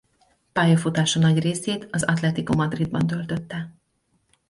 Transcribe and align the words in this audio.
Pályafutása 0.51 1.19
nagy 1.19 1.39
részét 1.39 1.87
az 1.91 2.03
Atlético 2.03 2.55
Madridban 2.55 3.07
töltötte. 3.07 3.73